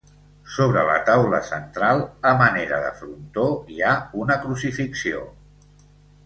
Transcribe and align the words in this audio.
Sobre 0.51 0.85
la 0.85 0.93
taula 1.09 1.41
central, 1.49 2.01
a 2.29 2.31
manera 2.39 2.79
de 2.85 2.89
frontó, 3.03 3.45
hi 3.75 3.79
ha 3.85 3.93
una 4.23 4.39
crucifixió. 4.47 5.23